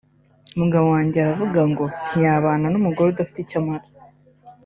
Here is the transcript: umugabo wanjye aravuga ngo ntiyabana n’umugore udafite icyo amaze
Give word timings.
umugabo 0.55 0.87
wanjye 0.95 1.17
aravuga 1.19 1.59
ngo 1.71 1.83
ntiyabana 2.07 2.65
n’umugore 2.69 3.07
udafite 3.09 3.39
icyo 3.41 3.57
amaze 3.61 3.91